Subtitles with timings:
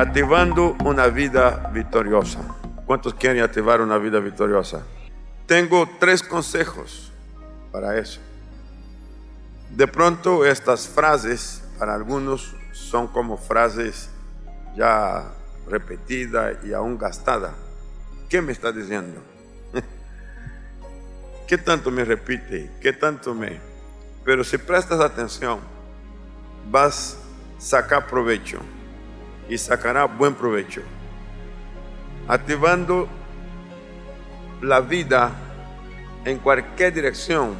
[0.00, 2.40] activando una vida victoriosa.
[2.84, 4.82] ¿Cuántos quieren activar una vida victoriosa?
[5.46, 7.10] Tengo tres consejos
[7.72, 8.20] para eso.
[9.70, 14.10] De pronto estas frases para algunos son como frases
[14.76, 15.32] ya
[15.66, 17.54] repetidas y aún gastadas.
[18.28, 19.22] ¿Qué me está diciendo?
[21.48, 22.70] ¿Qué tanto me repite?
[22.82, 23.58] ¿Qué tanto me...
[24.26, 25.60] Pero si prestas atención,
[26.70, 27.16] vas
[27.56, 28.60] a sacar provecho
[29.48, 30.82] y sacará buen provecho.
[32.28, 33.08] Activando
[34.62, 35.32] la vida
[36.24, 37.54] en cualquier dirección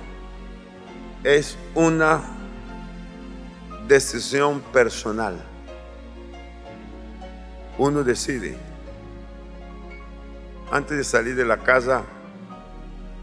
[1.22, 2.20] es una
[3.86, 5.40] decisión personal.
[7.78, 8.56] Uno decide.
[10.72, 12.02] Antes de salir de la casa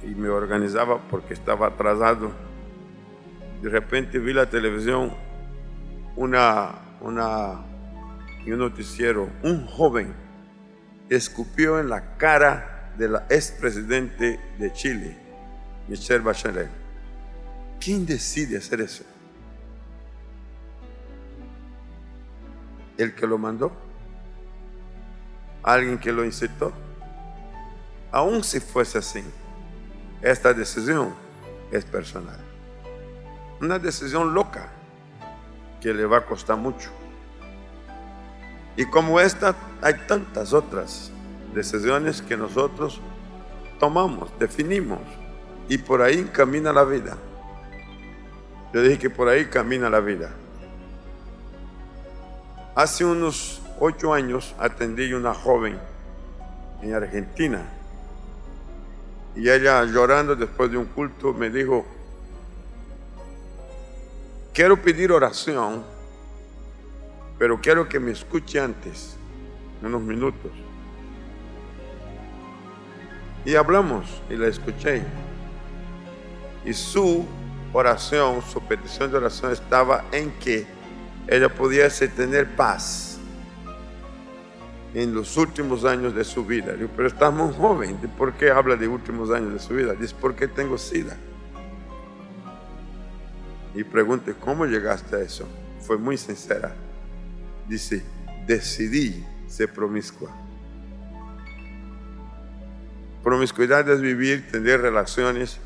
[0.02, 2.32] y me organizaba porque estaba atrasado,
[3.62, 5.14] de repente vi la televisión
[6.16, 7.73] una, una
[8.46, 10.14] y un noticiero, un joven
[11.10, 15.18] escupió en la cara de la expresidente de Chile,
[15.88, 16.70] Michelle Bachelet.
[17.80, 19.04] ¿Quién decide hacer eso?
[22.98, 23.72] ¿El que lo mandó?
[25.64, 26.72] ¿Alguien que lo incitó?
[28.12, 29.24] Aún si fuese así,
[30.22, 31.14] esta decisión
[31.72, 32.40] es personal.
[33.60, 34.70] Una decisión loca
[35.82, 36.92] que le va a costar mucho.
[38.76, 41.12] Y como esta, hay tantas otras
[41.54, 43.00] decisiones que nosotros
[43.80, 45.00] tomamos, definimos,
[45.70, 47.18] y por ahí camina la vida.
[48.74, 50.32] Yo dije que por ahí camina la vida.
[52.76, 55.78] Hace unos ocho años atendí a una joven
[56.82, 57.62] en Argentina
[59.36, 61.86] y ella llorando después de un culto me dijo,
[64.54, 65.84] quiero pedir oración
[67.38, 69.18] pero quiero que me escuche antes,
[69.82, 70.52] unos minutos.
[73.46, 75.02] Y hablamos y la escuché.
[76.66, 77.26] Y su
[77.74, 80.66] oración, su petición de oración estaba en que
[81.28, 83.18] ella pudiese tener paz
[84.94, 86.74] en los últimos años de su vida.
[86.96, 89.94] Pero está muy joven, ¿por qué habla de últimos años de su vida?
[89.94, 91.18] Dice, porque tengo sida.
[93.76, 95.48] Y pregunte, ¿cómo llegaste a eso?
[95.82, 96.74] Fue muy sincera
[97.68, 98.04] dice,
[98.46, 100.30] decidí ser promiscua.
[103.24, 105.60] Promiscuidad es vivir, tener relaciones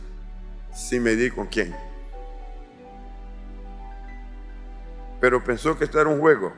[0.73, 1.75] sin medir con quién.
[5.19, 6.53] Pero pensó que esto era un juego,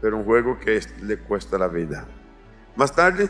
[0.00, 2.06] pero un juego que le cuesta la vida.
[2.76, 3.28] Más tarde,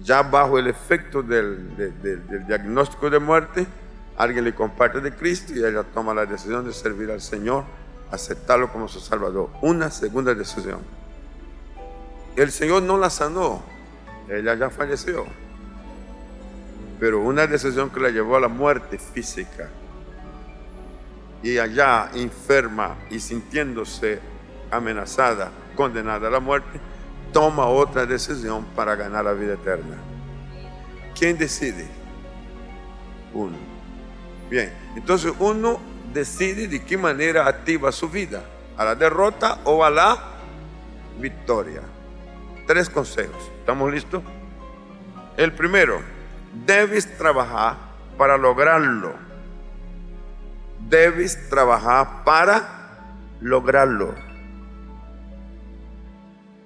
[0.00, 3.66] ya bajo el efecto del, del diagnóstico de muerte,
[4.18, 7.64] alguien le comparte de Cristo y ella toma la decisión de servir al Señor
[8.12, 9.48] aceptarlo como su Salvador.
[9.62, 10.80] Una segunda decisión.
[12.36, 13.62] El Señor no la sanó,
[14.28, 15.26] ella ya falleció.
[17.00, 19.68] Pero una decisión que la llevó a la muerte física.
[21.42, 24.20] Y allá enferma y sintiéndose
[24.70, 26.80] amenazada, condenada a la muerte,
[27.32, 29.96] toma otra decisión para ganar la vida eterna.
[31.18, 31.86] ¿Quién decide?
[33.34, 33.56] Uno.
[34.48, 35.80] Bien, entonces uno
[36.12, 38.42] decide de qué manera activa su vida,
[38.76, 40.18] a la derrota o a la
[41.18, 41.82] victoria.
[42.66, 43.50] Tres consejos.
[43.58, 44.22] ¿Estamos listos?
[45.36, 46.00] El primero,
[46.66, 47.76] debes trabajar
[48.16, 49.14] para lograrlo.
[50.88, 53.06] Debes trabajar para
[53.40, 54.14] lograrlo.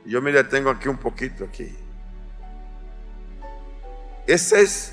[0.04, 1.74] Yo me detengo aquí un poquito aquí.
[4.26, 4.92] Esa es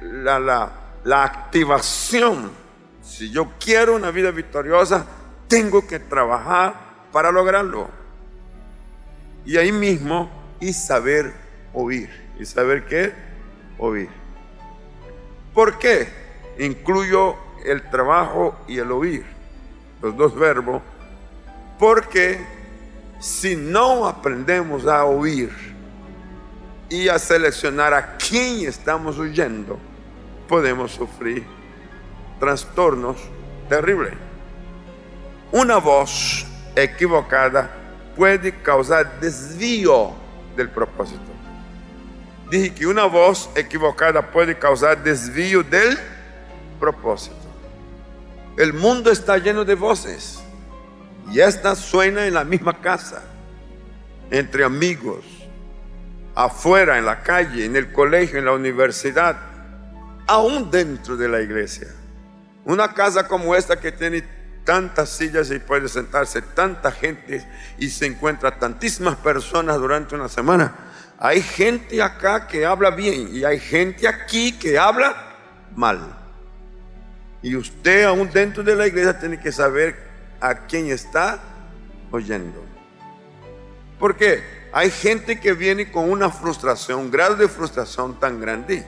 [0.00, 0.72] la, la,
[1.04, 2.61] la activación
[3.02, 5.06] si yo quiero una vida victoriosa,
[5.48, 6.74] tengo que trabajar
[7.12, 7.90] para lograrlo.
[9.44, 10.30] Y ahí mismo,
[10.60, 11.32] y saber
[11.74, 12.08] oír.
[12.38, 13.12] ¿Y saber qué?
[13.78, 14.08] Oír.
[15.52, 16.08] ¿Por qué?
[16.58, 19.24] Incluyo el trabajo y el oír,
[20.00, 20.82] los dos verbos,
[21.78, 22.40] porque
[23.20, 25.50] si no aprendemos a oír
[26.88, 29.78] y a seleccionar a quién estamos oyendo,
[30.48, 31.44] podemos sufrir
[32.42, 33.18] trastornos
[33.68, 34.14] terribles.
[35.52, 36.44] Una voz
[36.74, 37.70] equivocada
[38.16, 40.12] puede causar desvío
[40.56, 41.20] del propósito.
[42.50, 45.96] Dije que una voz equivocada puede causar desvío del
[46.80, 47.36] propósito.
[48.58, 50.42] El mundo está lleno de voces
[51.30, 53.22] y esta suena en la misma casa,
[54.32, 55.24] entre amigos,
[56.34, 59.36] afuera, en la calle, en el colegio, en la universidad,
[60.26, 62.01] aún dentro de la iglesia.
[62.64, 64.24] Una casa como esta que tiene
[64.64, 67.44] tantas sillas y puede sentarse tanta gente
[67.78, 70.74] y se encuentra tantísimas personas durante una semana.
[71.18, 75.14] Hay gente acá que habla bien y hay gente aquí que habla
[75.74, 76.18] mal.
[77.42, 79.96] Y usted aún dentro de la iglesia tiene que saber
[80.40, 81.40] a quién está
[82.10, 82.64] oyendo.
[83.98, 84.42] Porque
[84.72, 88.84] hay gente que viene con una frustración, un grado de frustración tan grande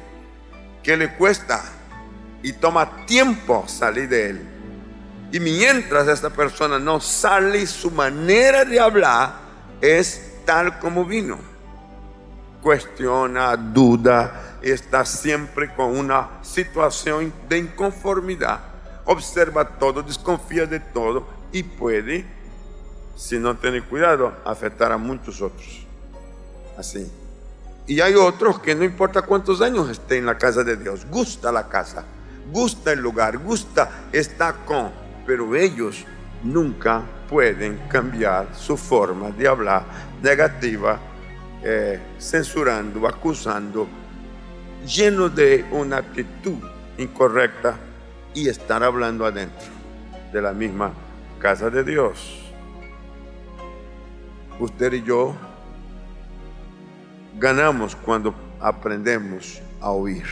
[0.83, 1.63] que le cuesta
[2.45, 4.49] y toma tiempo salir de él.
[5.33, 9.33] Y mientras esta persona no sale, su manera de hablar
[9.81, 11.39] es tal como vino.
[12.63, 18.61] Cuestiona, duda, está siempre con una situación de inconformidad.
[19.07, 22.27] Observa todo, desconfía de todo y puede,
[23.17, 25.87] si no tiene cuidado, afectar a muchos otros.
[26.77, 27.11] Así.
[27.87, 31.51] Y hay otros que no importa cuántos años esté en la casa de Dios, gusta
[31.51, 32.05] la casa
[32.55, 34.93] gusta el lugar, gusta estar con,
[35.27, 36.05] pero ellos
[36.45, 39.83] nunca pueden cambiar su forma de hablar
[40.23, 41.01] negativa,
[41.65, 43.89] eh, censurando, acusando,
[44.87, 46.59] lleno de una actitud
[46.97, 47.77] incorrecta
[48.33, 49.67] y estar hablando adentro
[50.33, 50.93] de la misma
[51.41, 52.53] casa de Dios.
[54.61, 55.35] Usted y yo
[57.37, 60.25] ganamos cuando aprendemos a oír.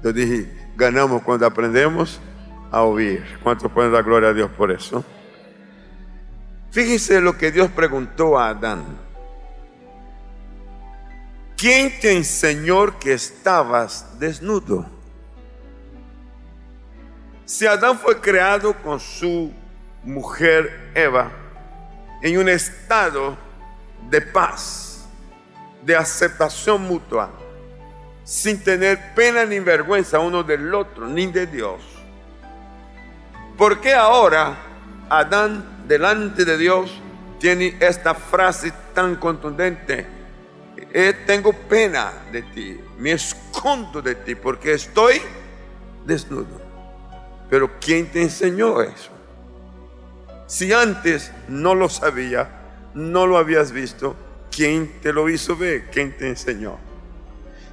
[0.00, 2.20] Yo dije, ganamos cuando aprendemos
[2.70, 3.24] a oír.
[3.42, 5.04] ¿Cuántos pueden dar gloria a Dios por eso?
[6.70, 8.84] Fíjese lo que Dios preguntó a Adán.
[11.56, 14.86] ¿Quién te enseñó que estabas desnudo?
[17.44, 19.52] Si Adán fue creado con su
[20.02, 21.30] mujer Eva
[22.22, 23.36] en un estado
[24.10, 25.06] de paz,
[25.82, 27.30] de aceptación mutua,
[28.24, 31.80] sin tener pena ni vergüenza uno del otro, ni de Dios.
[33.56, 34.56] ¿Por qué ahora
[35.08, 36.90] Adán delante de Dios
[37.38, 40.06] tiene esta frase tan contundente?
[40.92, 45.20] Eh, tengo pena de ti, me escondo de ti porque estoy
[46.04, 46.60] desnudo.
[47.50, 49.10] Pero ¿quién te enseñó eso?
[50.46, 52.48] Si antes no lo sabía,
[52.94, 54.16] no lo habías visto,
[54.50, 55.90] ¿quién te lo hizo ver?
[55.90, 56.78] ¿Quién te enseñó?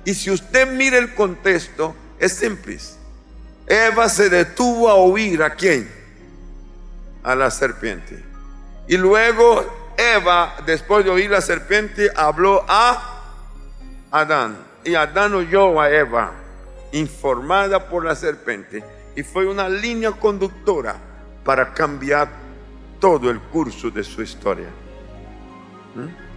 [0.06, 2.78] Y si usted mira el contexto, es simple.
[3.68, 5.90] Eva se detuvo a oír a quién?
[7.24, 8.24] A la serpiente.
[8.88, 13.22] Y luego Eva, después de oír la serpiente, habló a
[14.12, 14.58] Adán.
[14.84, 16.32] Y Adán oyó a Eva,
[16.92, 18.84] informada por la serpiente.
[19.16, 20.96] Y fue una línea conductora
[21.44, 22.30] para cambiar
[23.00, 24.70] todo el curso de su historia.
[25.96, 26.31] ¿Mm?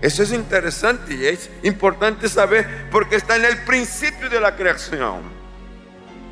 [0.00, 5.22] Eso es interesante y es importante saber porque está en el principio de la creación.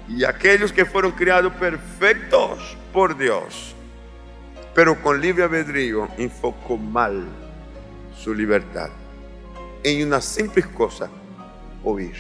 [0.09, 3.75] Y aquellos que fueron creados perfectos por Dios,
[4.75, 7.25] pero con libre albedrío, enfocó mal
[8.17, 8.91] su libertad
[9.87, 11.09] en una simple cosa,
[11.85, 12.17] oír.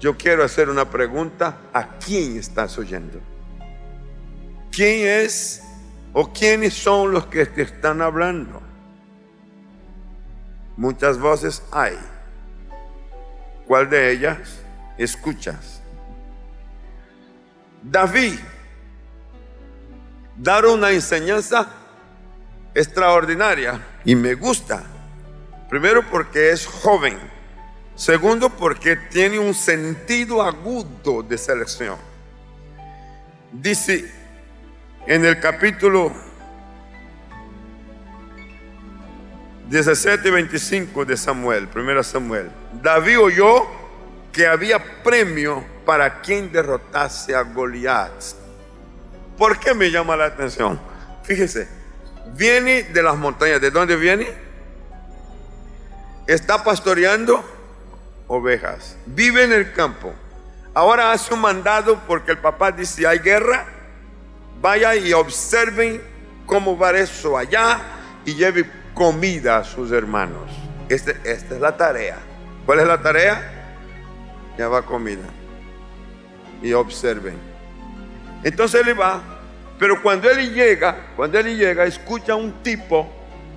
[0.00, 3.20] Yo quiero hacer una pregunta, ¿a quién estás oyendo?
[4.72, 5.62] ¿Quién es
[6.12, 8.60] o quiénes son los que te están hablando?
[10.76, 11.98] Muchas voces hay.
[13.66, 14.60] ¿Cuál de ellas
[14.98, 15.80] escuchas?
[17.82, 18.38] David
[20.36, 21.68] dar una enseñanza
[22.74, 24.84] extraordinaria y me gusta.
[25.68, 27.18] Primero porque es joven.
[27.94, 31.96] Segundo porque tiene un sentido agudo de selección.
[33.50, 34.12] Dice
[35.06, 36.12] en el capítulo
[39.68, 42.50] 17 y 25 de Samuel, 1 Samuel.
[42.82, 43.66] David oyó
[44.32, 48.12] que había premio para quien derrotase a Goliat.
[49.36, 50.78] ¿Por qué me llama la atención?
[51.24, 51.68] Fíjese,
[52.34, 53.60] viene de las montañas.
[53.60, 54.28] ¿De dónde viene?
[56.26, 57.44] Está pastoreando
[58.28, 58.96] ovejas.
[59.06, 60.14] Vive en el campo.
[60.74, 63.66] Ahora hace un mandado porque el papá dice, hay guerra.
[64.60, 66.02] Vaya y observen
[66.46, 67.80] cómo va eso allá
[68.24, 68.64] y lleve
[68.96, 70.50] comida a sus hermanos.
[70.88, 72.16] Este, esta es la tarea.
[72.64, 73.52] ¿Cuál es la tarea?
[74.58, 75.26] va comida.
[76.62, 77.38] Y observen.
[78.42, 79.20] Entonces él va,
[79.78, 83.06] pero cuando él llega, cuando él llega, escucha a un tipo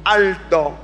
[0.03, 0.77] alto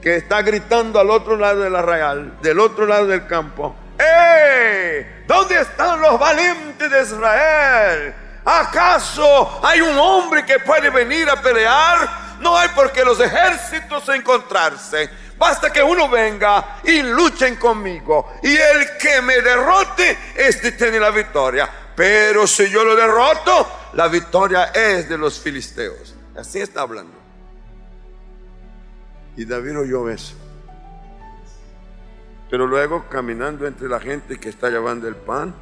[0.00, 3.74] que está gritando al otro lado de la real, del otro lado del campo.
[3.98, 5.24] ¡Eh!
[5.26, 8.14] ¿Dónde están los valientes de Israel?
[8.44, 12.21] ¿Acaso hay un hombre que puede venir a pelear?
[12.42, 15.08] No hay por qué los ejércitos encontrarse.
[15.38, 18.34] Basta que uno venga y luchen conmigo.
[18.42, 21.70] Y el que me derrote, este tiene la victoria.
[21.94, 26.16] Pero si yo lo derroto, la victoria es de los filisteos.
[26.36, 27.14] Así está hablando.
[29.36, 30.34] Y David oyó eso.
[32.50, 35.54] Pero luego, caminando entre la gente que está llevando el pan,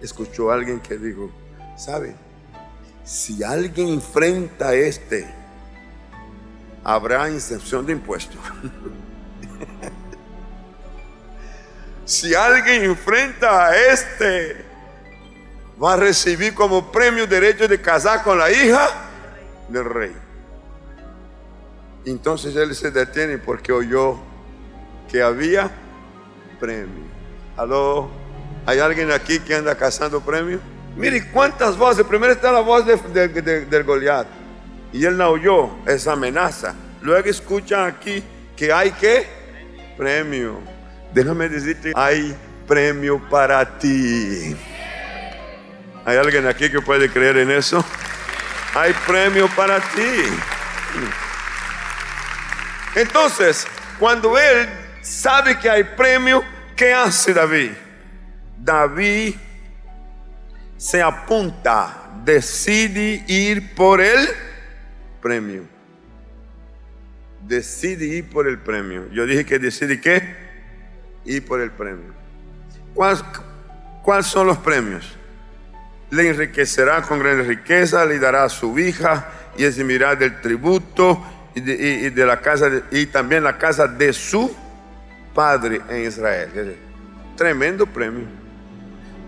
[0.00, 1.30] escuchó a alguien que dijo,
[1.76, 2.16] ¿sabe?
[3.04, 5.32] Si alguien enfrenta a este,
[6.84, 8.36] habrá incepción de impuestos.
[12.04, 14.64] si alguien enfrenta a este,
[15.82, 18.88] va a recibir como premio derecho de casar con la hija
[19.68, 20.12] del rey.
[22.04, 24.18] Entonces él se detiene porque oyó
[25.10, 25.70] que había
[26.58, 27.06] premio.
[27.56, 28.10] Aló,
[28.66, 30.60] ¿hay alguien aquí que anda cazando premio?
[30.96, 32.04] Mire cuántas voces.
[32.04, 33.28] Primero está la voz de,
[33.66, 34.26] del Goliat.
[34.92, 36.74] Y él no oyó esa amenaza.
[37.02, 38.22] Luego escucha aquí
[38.56, 39.26] que hay que
[39.96, 40.60] premio.
[41.12, 44.56] Déjame decirte, hay premio para ti.
[46.04, 47.84] ¿Hay alguien aquí que puede creer en eso?
[48.74, 50.24] Hay premio para ti.
[52.94, 53.66] Entonces,
[53.98, 54.68] cuando él
[55.02, 56.42] sabe que hay premio,
[56.74, 57.72] ¿qué hace David?
[58.56, 59.34] David
[60.76, 64.28] se apunta, decide ir por el
[65.20, 65.62] premio.
[67.46, 69.10] Decide ir por el premio.
[69.12, 70.36] Yo dije que decide qué?
[71.24, 72.12] Ir por el premio.
[72.94, 75.18] ¿Cuáles son los premios?
[76.10, 81.22] le enriquecerá con gran riqueza, le dará a su hija y eximirá del tributo
[81.54, 84.54] y de, la casa y también la casa de su
[85.34, 86.76] padre en Israel.
[87.36, 88.26] Tremendo premio.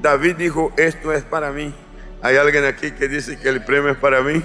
[0.00, 1.75] David dijo, esto es para mí.
[2.23, 4.42] ¿Hay alguien aquí que dice que el premio es para mí?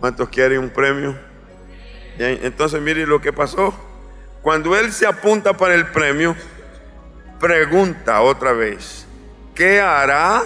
[0.00, 1.18] ¿Cuántos quieren un premio?
[2.18, 3.74] Entonces mire lo que pasó.
[4.42, 6.36] Cuando él se apunta para el premio,
[7.40, 9.06] pregunta otra vez,
[9.54, 10.42] ¿qué hará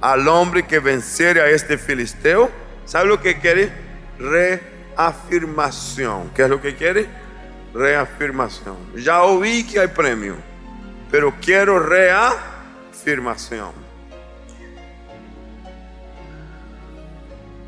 [0.00, 2.50] al hombre que venciere a este filisteo?
[2.84, 3.72] ¿Sabe lo que quiere?
[4.18, 6.30] Reafirmación.
[6.34, 7.06] ¿Qué es lo que quiere?
[7.74, 8.76] Reafirmación.
[8.96, 10.36] Ya oí que hay premio,
[11.10, 13.72] pero quiero reafirmación.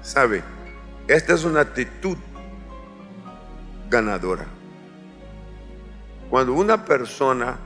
[0.03, 0.43] ¿Sabe?
[1.11, 2.17] Esta es una actitud
[3.89, 4.47] ganadora.
[6.31, 7.59] Cuando una persona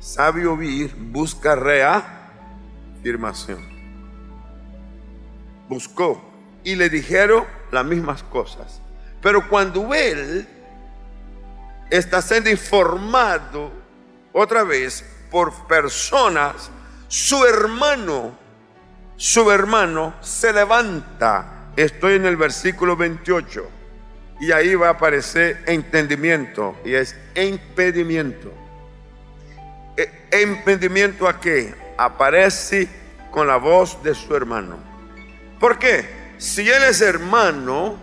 [0.00, 3.60] sabe oír, busca reafirmación.
[5.68, 6.20] Buscó
[6.64, 8.82] y le dijeron las mismas cosas.
[9.20, 10.48] Pero cuando él
[11.90, 13.70] está siendo informado
[14.32, 16.72] otra vez por personas,
[17.06, 18.32] su hermano,
[19.16, 21.61] su hermano se levanta.
[21.76, 23.68] Estoy en el versículo 28
[24.40, 28.52] y ahí va a aparecer entendimiento y es impedimiento.
[30.30, 31.74] ¿Emprendimiento a qué?
[31.96, 32.88] Aparece
[33.30, 34.76] con la voz de su hermano.
[35.60, 36.34] ¿Por qué?
[36.38, 37.96] Si él es hermano,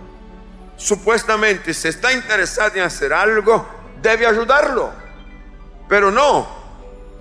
[0.77, 3.67] supuestamente se está interesado en hacer algo,
[4.01, 4.91] debe ayudarlo.
[5.87, 6.47] Pero no,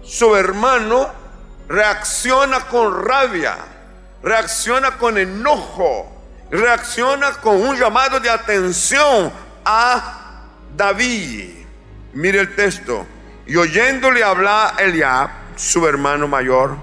[0.03, 1.11] su hermano
[1.69, 3.57] reacciona con rabia,
[4.23, 6.18] reacciona con enojo,
[6.51, 9.33] reacciona con un llamado de atención
[9.65, 10.45] a
[10.77, 11.51] David.
[12.15, 13.07] Mire el texto.
[13.47, 16.77] Y oyéndole hablar Eliab, su hermano mayor,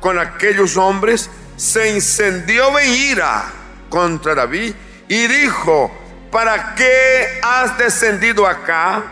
[0.00, 3.44] con aquellos hombres, se incendió en ira
[3.88, 4.74] contra David
[5.08, 5.90] y dijo,
[6.30, 9.02] ¿para qué has descendido acá?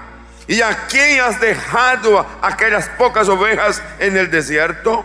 [0.48, 5.04] ¿Y a quién has dejado aquellas pocas ovejas en el desierto?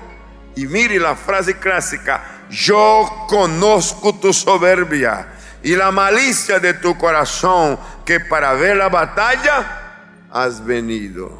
[0.55, 5.27] Y mire la frase clásica, yo conozco tu soberbia
[5.63, 11.31] y la malicia de tu corazón, que para ver la batalla has venido.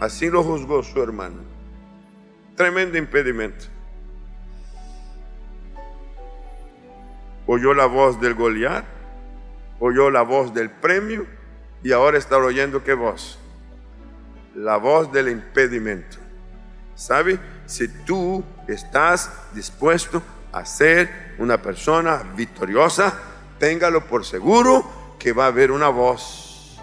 [0.00, 1.36] Así lo juzgó su hermano.
[2.56, 3.66] Tremendo impedimento.
[7.46, 8.84] Oyó la voz del Goliat,
[9.78, 11.26] oyó la voz del premio
[11.82, 13.38] y ahora está oyendo qué voz?
[14.54, 16.16] La voz del impedimento.
[16.96, 17.38] ¿Sabe?
[17.66, 20.22] Si tú estás dispuesto
[20.58, 23.18] a ser una persona victoriosa,
[23.58, 26.78] téngalo por seguro que va a haber una voz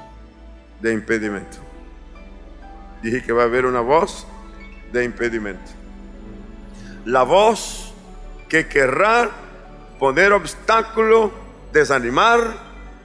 [0.81, 1.63] de impedimento
[3.03, 4.25] dije que va a haber una voz
[4.91, 5.71] de impedimento.
[7.05, 7.93] La voz
[8.47, 9.29] que querrá
[9.99, 11.31] poner obstáculo,
[11.73, 12.39] desanimar,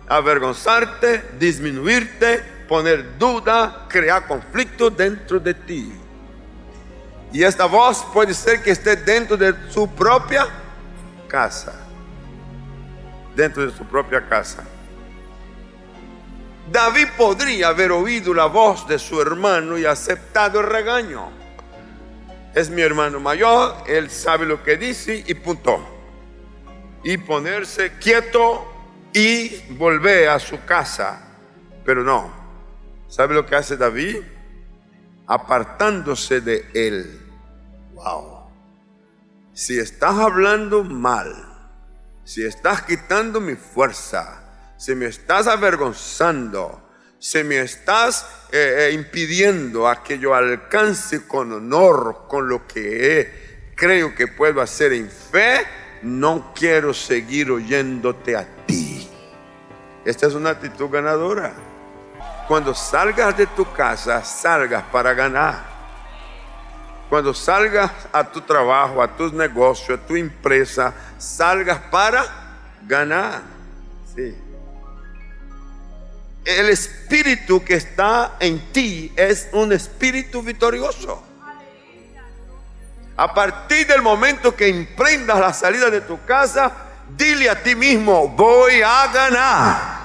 [0.06, 5.92] avergonzarte, disminuirte, poner duda, crear conflicto dentro de ti.
[7.32, 10.46] Y esta voz puede ser que esté dentro de su propia
[11.28, 11.74] casa.
[13.36, 14.64] Dentro de su propia casa.
[16.70, 21.30] David podría haber oído la voz de su hermano y aceptado el regaño.
[22.54, 25.78] es mi hermano mayor, él sabe lo que dice y punto.
[27.04, 28.66] Y ponerse quieto
[29.12, 31.20] y volver a su casa.
[31.84, 32.30] Pero no,
[33.08, 34.16] ¿sabe lo que hace David?
[35.28, 37.20] Apartándose de él.
[37.92, 38.50] Wow.
[39.52, 41.32] Si estás hablando mal,
[42.24, 46.82] si estás quitando mi fuerza, si me estás avergonzando,
[47.18, 53.72] si me estás eh, eh, impidiendo a que yo alcance con honor, con lo que
[53.74, 55.66] creo que puedo hacer en fe,
[56.02, 59.08] no quiero seguir oyéndote a ti.
[60.04, 61.54] Esta es una actitud ganadora.
[62.48, 65.62] Cuando salgas de tu casa, salgas para ganar.
[67.10, 72.24] Cuando salgas a tu trabajo, a tus negocios, a tu empresa, salgas para
[72.86, 73.42] ganar.
[76.42, 81.22] El espíritu que está en ti es un espíritu victorioso.
[83.14, 86.72] A partir del momento que emprendas la salida de tu casa,
[87.14, 89.97] dile a ti mismo, voy a ganar.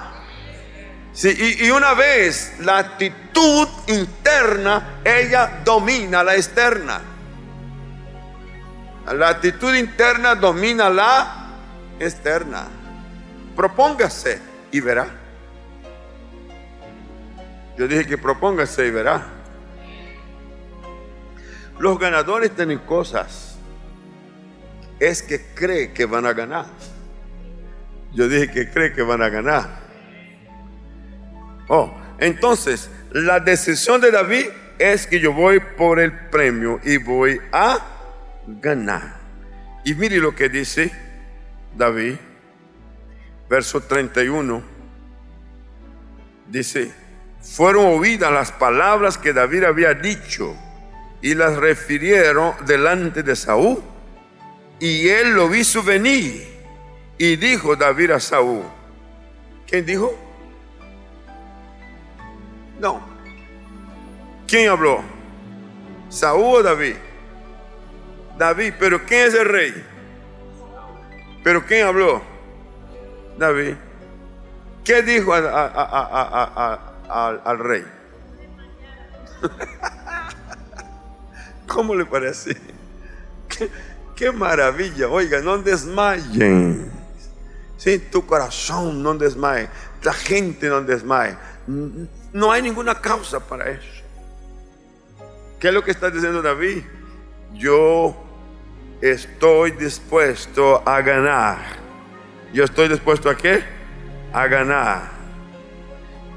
[1.22, 7.00] Y, y, una vez la actitud interna, ella domina la externa.
[9.12, 11.50] La actitud interna domina la
[12.00, 12.66] externa.
[13.54, 14.40] Propóngase
[14.72, 15.06] y verá.
[17.76, 19.24] Yo dije que propóngase y verá.
[21.78, 23.56] Los ganadores tienen cosas.
[24.98, 26.66] Es que cree que van a ganar.
[28.12, 29.83] Yo dije que cree que van a ganar.
[31.68, 34.46] Oh, entonces la decisión de David
[34.78, 37.78] es que yo voy por el premio y voy a
[38.46, 39.16] ganar.
[39.84, 40.92] Y mire lo que dice
[41.76, 42.16] David,
[43.48, 44.62] verso 31.
[46.48, 46.92] Dice,
[47.40, 50.56] fueron oídas las palabras que David había dicho
[51.22, 53.82] y las refirieron delante de Saúl.
[54.80, 56.46] Y él lo hizo venir
[57.16, 58.64] y dijo David a Saúl,
[59.66, 60.23] ¿quién dijo?
[62.78, 63.00] No.
[64.46, 65.00] ¿Quién habló?
[66.08, 66.96] ¿Saúl o David?
[68.38, 69.86] David, pero ¿quién es el rey?
[71.42, 72.22] ¿Pero quién habló?
[73.38, 73.74] David.
[74.84, 75.42] ¿Qué dijo al,
[77.58, 77.84] rey.
[81.66, 82.54] ¿Cómo le parece?
[84.14, 85.08] Qué, maravilla.
[85.08, 86.92] Oiga, no desmayen.
[87.76, 89.68] Sí, tu corazón no desmaye.
[90.02, 91.36] La gente no desmaye.
[92.34, 94.02] No hay ninguna causa para eso.
[95.58, 96.82] ¿Qué es lo que está diciendo David?
[97.54, 98.14] Yo
[99.00, 101.56] estoy dispuesto a ganar.
[102.52, 103.64] Yo estoy dispuesto a qué?
[104.34, 105.14] A ganar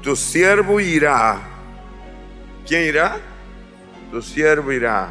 [0.02, 1.38] tu siervo irá.
[2.66, 3.18] ¿Quién irá?
[4.10, 5.10] Tu siervo irá.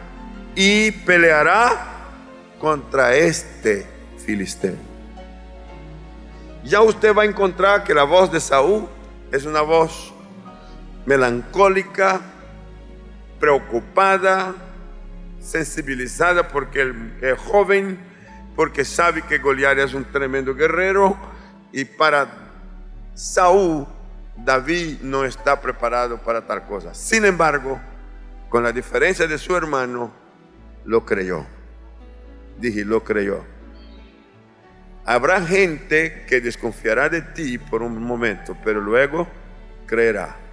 [0.56, 2.10] Y peleará
[2.60, 3.86] contra este
[4.26, 4.76] filisteo.
[6.63, 8.88] Ya usted va a encontrar que la voz de Saúl
[9.32, 10.13] es una voz
[11.08, 12.20] melancólica,
[13.39, 14.54] preocupada,
[15.39, 17.98] sensibilizada porque es joven,
[18.58, 21.17] porque sabe que Goliat es un tremendo guerrero
[21.72, 22.28] y para
[23.13, 23.88] Saúl
[24.36, 26.93] David no está preparado para tal cosa.
[26.93, 27.80] Sin embargo,
[28.50, 30.12] con la diferencia de su hermano,
[30.84, 31.46] lo creyó.
[32.60, 33.46] Dije, lo creyó.
[35.06, 39.26] Habrá gente que desconfiará de ti por un momento, pero luego
[39.86, 40.47] creerá.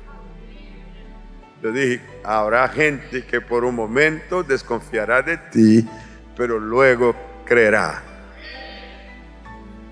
[1.65, 5.89] Yo dije, habrá gente que por un momento desconfiará de ti,
[6.37, 8.03] pero luego creerá.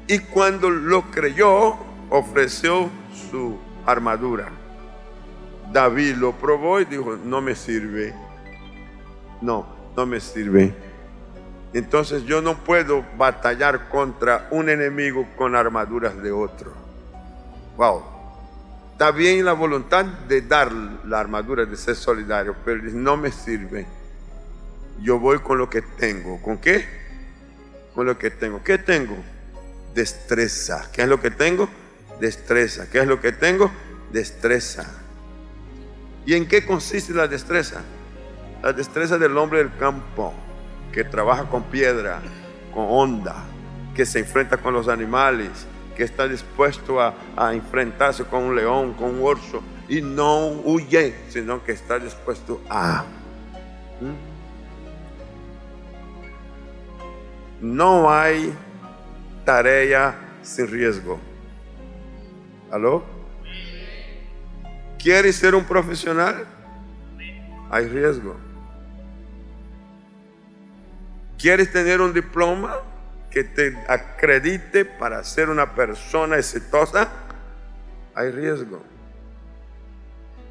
[0.07, 1.79] Y cuando lo creyó,
[2.11, 2.91] ofreció
[3.31, 4.51] su armadura.
[5.73, 8.13] David lo probó y dijo, no me sirve.
[9.41, 10.75] No, no me sirve.
[11.73, 16.75] Entonces yo no puedo batallar contra un enemigo con armaduras de otro.
[17.79, 18.12] Wow.
[19.03, 23.85] Está bien la voluntad de dar la armadura, de ser solidario, pero no me sirve.
[25.01, 26.41] Yo voy con lo que tengo.
[26.41, 26.87] ¿Con qué?
[27.97, 28.63] Con lo que tengo.
[28.63, 29.17] ¿Qué tengo?
[29.93, 30.89] Destreza.
[30.93, 31.69] ¿Qué es lo que tengo?
[32.21, 32.89] destreza.
[32.93, 33.73] ¿Qué es lo que tengo?
[34.13, 34.85] Destreza.
[36.25, 37.83] ¿Y en qué consiste la destreza?
[38.63, 40.33] La destreza del hombre del campo,
[40.93, 42.23] que trabaja con piedra,
[42.73, 43.47] con onda,
[43.97, 47.15] que se enfrenta con los animales, que está dispuesto a,
[47.53, 53.05] enfrentarse con un león, con un oso, y no huye, sino que está dispuesto a...
[57.61, 58.53] No hay
[59.45, 61.21] tarea sin riesgo.
[62.71, 63.05] ¿Aló?
[64.99, 66.47] ¿Quieres ser un profesional?
[67.71, 68.37] Hay riesgo.
[71.39, 72.79] ¿Quieres tener un diploma
[73.33, 77.09] que te acredite para ser una persona exitosa?
[78.15, 78.83] Hay riesgo.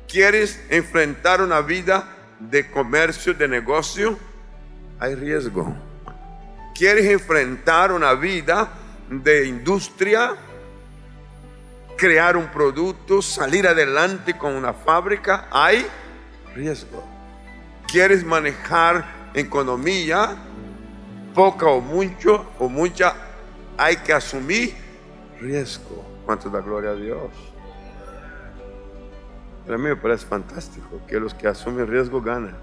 [0.07, 2.07] ¿Quieres enfrentar una vida
[2.39, 4.17] de comercio, de negocio?
[4.99, 5.73] Hay riesgo.
[6.75, 8.69] ¿Quieres enfrentar una vida
[9.09, 10.35] de industria?
[11.97, 15.47] Crear un producto, salir adelante con una fábrica?
[15.51, 15.85] Hay
[16.55, 17.07] riesgo.
[17.87, 20.35] ¿Quieres manejar economía?
[21.33, 23.13] Poca o mucho o mucha,
[23.77, 24.75] hay que asumir
[25.39, 26.05] riesgo.
[26.25, 27.31] ¿Cuánto da gloria a Dios?
[29.67, 32.57] a mí me parece fantástico que los que asumen riesgo ganan.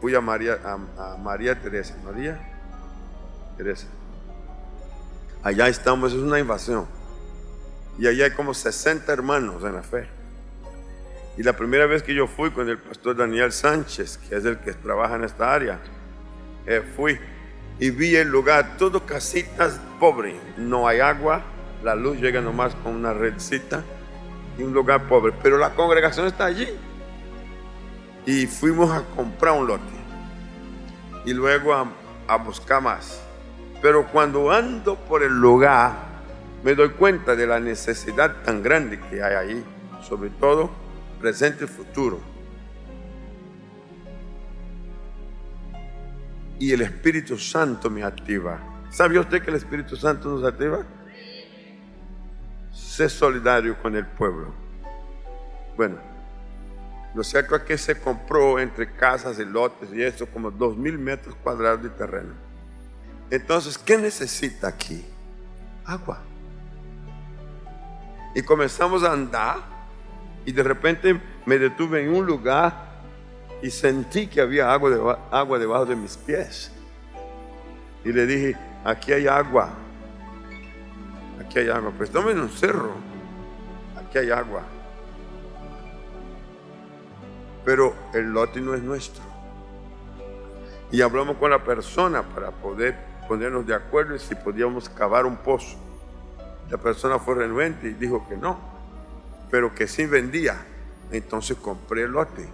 [0.00, 1.96] Fui a María, a, María Teresa.
[2.04, 2.40] María
[3.56, 3.86] Teresa.
[5.42, 6.86] Allá estamos, es una invasión.
[7.98, 10.08] Y allá hay como 60 hermanos en la fe.
[11.36, 14.58] Y la primera vez que yo fui con el pastor Daniel Sánchez, que es el
[14.58, 15.80] que trabaja en esta área,
[16.70, 17.18] eh, fui
[17.80, 20.36] y vi el lugar, todo casitas pobres.
[20.56, 21.42] No hay agua,
[21.82, 23.82] la luz llega nomás con una redcita
[24.56, 25.32] y un lugar pobre.
[25.42, 26.68] Pero la congregación está allí.
[28.24, 29.82] Y fuimos a comprar un lote.
[31.24, 31.90] Y luego a,
[32.28, 33.20] a buscar más.
[33.82, 35.92] Pero cuando ando por el lugar,
[36.62, 39.64] me doy cuenta de la necesidad tan grande que hay ahí.
[40.06, 40.70] Sobre todo
[41.18, 42.20] presente y futuro.
[46.60, 48.60] Y el Espíritu Santo me activa.
[48.90, 50.84] ¿Sabía usted que el Espíritu Santo nos activa?
[52.70, 54.52] Sé solidario con el pueblo.
[55.74, 55.96] Bueno,
[57.14, 60.98] lo cierto es que se compró entre casas y lotes y eso como dos mil
[60.98, 62.34] metros cuadrados de terreno.
[63.30, 65.02] Entonces, ¿qué necesita aquí?
[65.86, 66.20] Agua.
[68.34, 69.60] Y comenzamos a andar
[70.44, 72.89] y de repente me detuve en un lugar
[73.62, 76.72] y sentí que había agua, agua debajo de mis pies.
[78.04, 79.70] Y le dije, aquí hay agua.
[81.40, 81.92] Aquí hay agua.
[81.96, 82.92] Pues estamos en un cerro.
[83.96, 84.62] Aquí hay agua.
[87.64, 89.22] Pero el lote no es nuestro.
[90.90, 92.96] Y hablamos con la persona para poder
[93.28, 95.76] ponernos de acuerdo si podíamos cavar un pozo.
[96.70, 98.70] La persona fue renuente y dijo que no
[99.50, 100.56] pero que sí vendía.
[101.10, 102.48] Entonces compré el lote.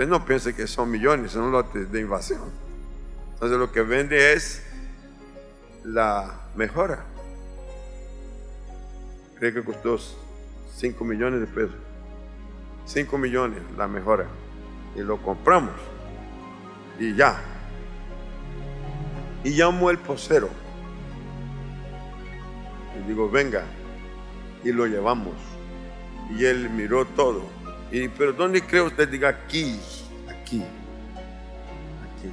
[0.00, 2.40] Pues no piense que son millones, son lotes de invasión.
[3.34, 4.62] Entonces lo que vende es
[5.84, 7.04] la mejora.
[9.38, 9.98] Creo que costó
[10.78, 11.76] 5 millones de pesos.
[12.86, 14.24] 5 millones la mejora.
[14.96, 15.74] Y lo compramos.
[16.98, 17.38] Y ya.
[19.44, 20.48] Y llamó el posero.
[22.98, 23.64] Y digo, venga,
[24.64, 25.34] y lo llevamos.
[26.30, 27.44] Y él miró todo.
[27.90, 29.08] Y, pero ¿dónde cree usted?
[29.08, 29.78] Diga aquí,
[30.28, 30.62] aquí,
[32.02, 32.30] aquí.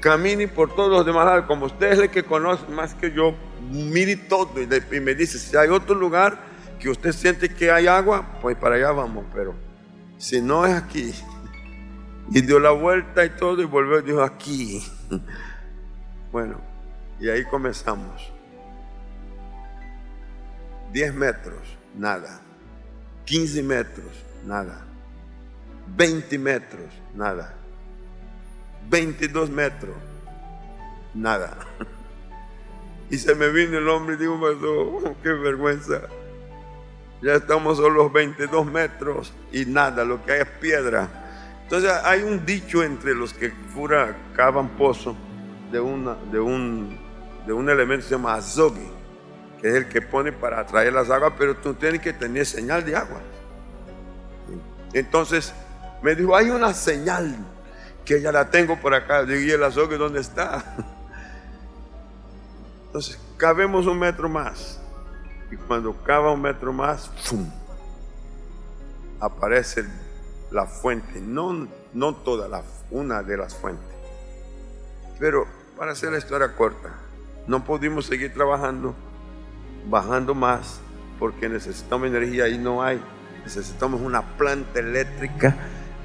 [0.00, 3.34] Camine por todos los demás Como usted es el que conoce más que yo,
[3.70, 6.38] mire todo y, me dice, si hay otro lugar
[6.78, 9.24] que usted siente que hay agua, pues para allá vamos.
[9.34, 9.54] Pero
[10.16, 11.12] si no es aquí.
[12.30, 14.82] Y dio la vuelta y todo y volvió y dijo aquí.
[16.30, 16.60] Bueno,
[17.18, 18.30] y ahí comenzamos.
[20.92, 22.42] 10 metros, nada.
[23.28, 24.86] 15 metros, nada.
[25.96, 27.54] 20 metros, nada.
[28.88, 29.96] 22 metros,
[31.14, 31.56] nada.
[33.10, 36.02] Y se me vino el hombre y digo, oh, qué vergüenza.
[37.22, 41.08] Ya estamos a los 22 metros y nada, lo que hay es piedra.
[41.62, 45.16] Entonces hay un dicho entre los que fura cavan pozo
[45.72, 46.98] de, una, de, un,
[47.46, 48.97] de un elemento que se llama azogue
[49.60, 52.84] que es el que pone para atraer las aguas, pero tú tienes que tener señal
[52.84, 53.20] de agua.
[54.92, 55.52] Entonces
[56.02, 57.36] me dijo, hay una señal
[58.04, 59.24] que ya la tengo por acá.
[59.24, 60.64] Digo, ¿y el azogue dónde está?
[62.86, 64.80] Entonces, cabemos un metro más.
[65.50, 67.50] Y cuando cava un metro más, ¡fum!
[69.20, 69.84] aparece
[70.50, 71.20] la fuente.
[71.20, 73.94] No, no toda, la, una de las fuentes.
[75.18, 76.90] Pero para hacer la historia corta,
[77.46, 78.94] no pudimos seguir trabajando
[79.88, 80.80] bajando más
[81.18, 83.00] porque necesitamos energía y no hay.
[83.44, 85.56] Necesitamos una planta eléctrica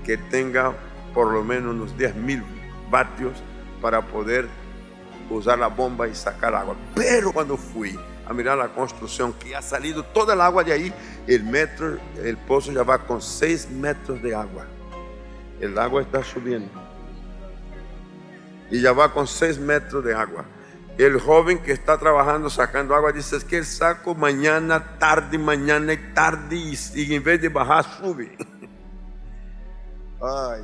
[0.03, 0.73] que tenga
[1.13, 2.43] por lo menos unos 10 mil
[2.89, 3.41] vatios
[3.81, 4.47] para poder
[5.29, 6.75] usar la bomba y sacar agua.
[6.95, 10.93] Pero cuando fui a mirar la construcción, que ha salido toda el agua de ahí,
[11.27, 14.65] el metro, el pozo ya va con 6 metros de agua.
[15.59, 16.71] El agua está subiendo.
[18.71, 20.45] Y ya va con 6 metros de agua.
[20.97, 25.97] El joven que está trabajando sacando agua dice, es que saco mañana, tarde, mañana y
[26.13, 28.37] tarde y, en vez de bajar sube.
[30.21, 30.61] Ay.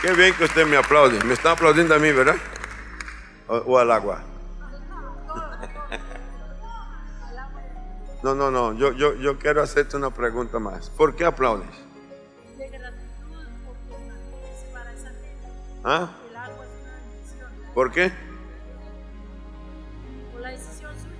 [0.00, 1.18] Qué bien que usted me aplaude.
[1.24, 2.36] Me está aplaudiendo a mí, ¿verdad?
[3.48, 4.22] O, o al agua.
[8.20, 8.72] No, no, no.
[8.72, 10.90] Yo, yo, yo quiero hacerte una pregunta más.
[10.90, 11.87] ¿Por qué aplaudes?
[15.90, 16.10] ¿Ah?
[17.72, 18.12] ¿Por qué?
[20.30, 21.14] Por la decisión suya.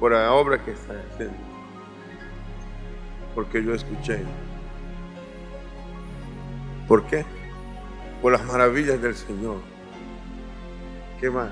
[0.00, 1.36] Por la obra que está haciendo.
[3.34, 4.24] Porque yo escuché.
[6.88, 7.26] ¿Por qué?
[8.22, 9.58] Por las maravillas del Señor.
[11.20, 11.50] ¿Qué más?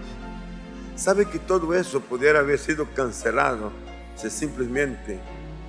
[0.96, 3.70] ¿Sabe que todo eso pudiera haber sido cancelado
[4.16, 5.20] si simplemente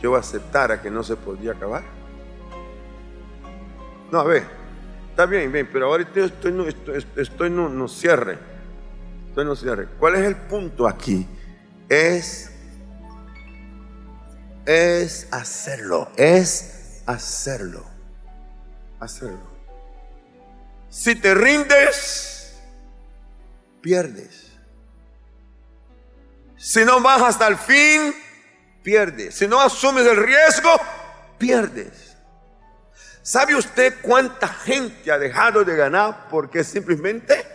[0.02, 1.84] yo aceptara que no se podía acabar?
[4.10, 4.63] No, a ver,
[5.14, 8.40] está bien, bien, pero ahorita yo estoy, estoy, estoy no cierre.
[9.30, 9.88] Estoy no cierre.
[10.00, 11.28] ¿Cuál es el punto aquí?
[11.88, 12.52] Es,
[14.66, 17.86] es hacerlo, es hacerlo,
[19.00, 19.54] hacerlo.
[20.90, 22.56] Si te rindes,
[23.82, 24.52] pierdes.
[26.58, 28.16] Si no vas hasta el fin,
[28.82, 29.36] pierdes.
[29.36, 30.72] Si no asumes el riesgo,
[31.38, 32.13] pierdes.
[33.24, 37.48] ¿Sabe usted cuánta gente ha dejado de ganar porque simplemente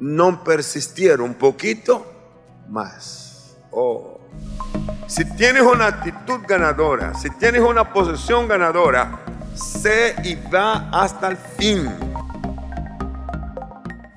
[0.00, 2.12] no persistieron un poquito
[2.68, 3.56] más?
[3.70, 4.18] Oh.
[5.06, 9.20] Si tienes una actitud ganadora, si tienes una posición ganadora,
[9.54, 11.88] sé y va hasta el fin.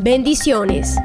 [0.00, 0.96] Bendiciones.